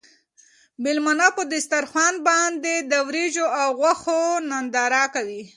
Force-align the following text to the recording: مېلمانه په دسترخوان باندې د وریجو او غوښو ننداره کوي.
مېلمانه 0.83 1.27
په 1.37 1.43
دسترخوان 1.53 2.13
باندې 2.27 2.73
د 2.91 2.93
وریجو 3.07 3.45
او 3.61 3.67
غوښو 3.79 4.21
ننداره 4.49 5.03
کوي. 5.15 5.41